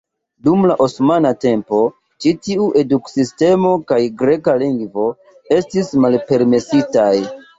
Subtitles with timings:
[0.45, 1.81] Dum la osmana tempo
[2.25, 5.05] ĉi tiu eduk-sistemo kaj greka lingvo
[5.59, 7.11] estis malpermesitaj.